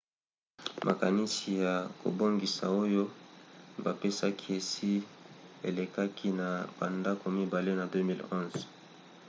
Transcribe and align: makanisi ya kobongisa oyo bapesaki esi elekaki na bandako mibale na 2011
makanisi 0.85 1.47
ya 1.63 1.73
kobongisa 2.01 2.65
oyo 2.83 3.03
bapesaki 3.83 4.47
esi 4.57 4.91
elekaki 5.67 6.29
na 6.39 6.49
bandako 6.77 7.25
mibale 7.37 7.71
na 7.79 7.85
2011 7.87 8.65